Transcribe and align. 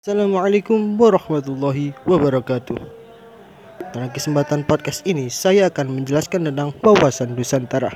Assalamualaikum 0.00 0.96
warahmatullahi 0.96 1.92
wabarakatuh. 2.08 2.80
Dalam 3.92 4.08
kesempatan 4.08 4.64
podcast 4.64 5.04
ini, 5.04 5.28
saya 5.28 5.68
akan 5.68 5.92
menjelaskan 5.92 6.48
tentang 6.48 6.72
wawasan 6.80 7.36
Nusantara. 7.36 7.92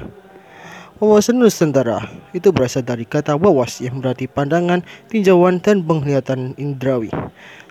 Wawasan 1.01 1.40
Nusantara 1.40 2.04
itu 2.37 2.53
berasal 2.53 2.85
dari 2.85 3.09
kata 3.09 3.40
wawas 3.40 3.80
yang 3.80 4.04
berarti 4.04 4.29
pandangan, 4.29 4.85
tinjauan, 5.09 5.64
dan 5.64 5.80
penglihatan 5.80 6.53
indrawi. 6.61 7.09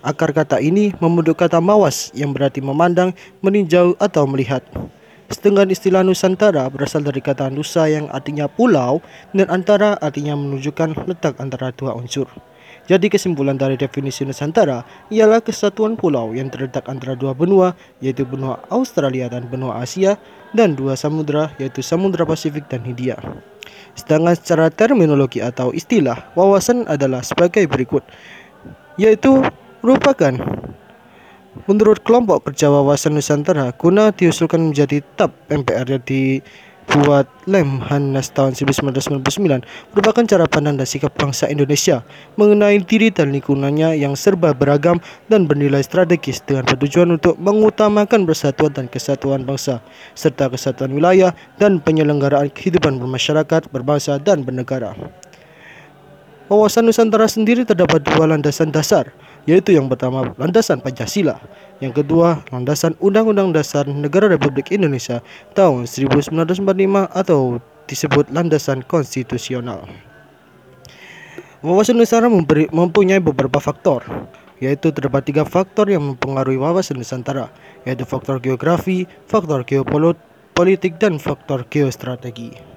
Akar 0.01 0.33
kata 0.33 0.57
ini 0.57 0.97
membentuk 0.97 1.37
kata 1.37 1.61
mawas 1.61 2.09
yang 2.17 2.33
berarti 2.33 2.57
memandang, 2.57 3.13
meninjau, 3.45 3.93
atau 4.01 4.25
melihat. 4.25 4.65
Setengah 5.33 5.65
istilah 5.65 6.05
Nusantara 6.05 6.69
berasal 6.69 7.01
dari 7.01 7.17
kata 7.17 7.49
Nusa 7.49 7.89
yang 7.89 8.05
artinya 8.13 8.45
pulau 8.45 9.01
dan 9.33 9.49
antara 9.49 9.97
artinya 9.97 10.37
menunjukkan 10.37 11.09
letak 11.09 11.41
antara 11.41 11.73
dua 11.73 11.97
unsur. 11.97 12.29
Jadi 12.85 13.09
kesimpulan 13.09 13.57
dari 13.57 13.73
definisi 13.73 14.21
Nusantara 14.29 14.85
ialah 15.09 15.41
kesatuan 15.41 15.97
pulau 15.97 16.37
yang 16.37 16.53
terletak 16.53 16.85
antara 16.85 17.17
dua 17.17 17.33
benua 17.33 17.73
yaitu 17.97 18.29
benua 18.29 18.61
Australia 18.69 19.25
dan 19.25 19.49
benua 19.49 19.81
Asia 19.81 20.21
dan 20.53 20.77
dua 20.77 20.93
samudra 20.93 21.49
yaitu 21.57 21.81
Samudra 21.81 22.29
Pasifik 22.29 22.69
dan 22.69 22.85
Hindia. 22.85 23.17
Sedangkan 23.97 24.37
secara 24.37 24.69
terminologi 24.69 25.41
atau 25.41 25.73
istilah, 25.73 26.29
wawasan 26.37 26.85
adalah 26.85 27.25
sebagai 27.25 27.65
berikut, 27.65 28.05
yaitu 29.01 29.41
merupakan 29.81 30.33
menurut 31.69 32.01
kelompok 32.01 32.49
kerja 32.49 32.69
wawasan 32.69 33.17
Nusantara 33.17 33.69
guna 33.77 34.09
diusulkan 34.09 34.73
menjadi 34.73 35.05
TAP 35.15 35.31
MPR 35.49 35.97
yang 35.97 36.03
di 36.03 36.41
buat 36.83 37.27
Lemhanas 37.47 38.31
tahun 38.35 38.55
1999 38.59 39.63
merupakan 39.95 40.23
cara 40.27 40.45
pandang 40.47 40.75
dan 40.75 40.87
sikap 40.87 41.15
bangsa 41.15 41.47
Indonesia 41.47 42.03
mengenai 42.35 42.83
diri 42.83 43.07
dan 43.07 43.31
lingkungannya 43.31 43.95
yang 43.95 44.19
serba 44.19 44.51
beragam 44.51 44.99
dan 45.31 45.47
bernilai 45.47 45.79
strategis 45.79 46.43
dengan 46.43 46.67
bertujuan 46.67 47.15
untuk 47.15 47.39
mengutamakan 47.39 48.27
persatuan 48.27 48.75
dan 48.75 48.85
kesatuan 48.91 49.47
bangsa 49.47 49.79
serta 50.13 50.51
kesatuan 50.51 50.91
wilayah 50.91 51.31
dan 51.55 51.79
penyelenggaraan 51.79 52.51
kehidupan 52.51 52.99
bermasyarakat, 52.99 53.71
berbangsa 53.71 54.19
dan 54.19 54.43
bernegara. 54.43 54.95
Wawasan 56.51 56.85
Nusantara 56.91 57.25
sendiri 57.31 57.63
terdapat 57.63 58.03
dua 58.03 58.27
landasan 58.27 58.69
dasar, 58.69 59.15
yaitu 59.43 59.75
yang 59.75 59.91
pertama 59.91 60.31
landasan 60.39 60.79
Pancasila, 60.79 61.39
yang 61.83 61.91
kedua 61.91 62.43
landasan 62.51 62.95
Undang-Undang 63.03 63.51
Dasar 63.51 63.83
Negara 63.87 64.31
Republik 64.31 64.71
Indonesia 64.71 65.19
tahun 65.51 65.83
1945 65.89 66.63
atau 67.11 67.59
disebut 67.85 68.31
landasan 68.31 68.87
konstitusional. 68.87 69.83
Wawasan 71.63 71.95
Nusantara 71.95 72.27
mempunyai 72.71 73.23
beberapa 73.23 73.59
faktor, 73.59 74.03
yaitu 74.59 74.91
terdapat 74.91 75.23
tiga 75.27 75.43
faktor 75.47 75.87
yang 75.87 76.03
mempengaruhi 76.15 76.59
wawasan 76.59 76.99
Nusantara, 76.99 77.47
yaitu 77.87 78.03
faktor 78.03 78.43
geografi, 78.43 79.07
faktor 79.31 79.63
geopolitik, 79.63 80.99
dan 80.99 81.19
faktor 81.23 81.63
geostrategi. 81.71 82.72